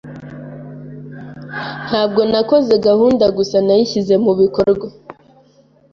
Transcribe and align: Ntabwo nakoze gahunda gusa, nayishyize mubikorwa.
Ntabwo 1.87 2.21
nakoze 2.31 2.73
gahunda 2.87 3.25
gusa, 3.37 3.57
nayishyize 3.65 4.13
mubikorwa. 4.23 4.87